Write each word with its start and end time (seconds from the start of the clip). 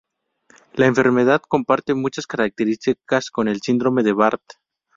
La 0.73 0.87
enfermedad 0.87 1.43
comparte 1.47 1.93
muchas 1.93 2.25
característica 2.25 3.19
con 3.31 3.47
el 3.47 3.61
Síndrome 3.61 4.01
de 4.01 4.13
Barth. 4.13 4.53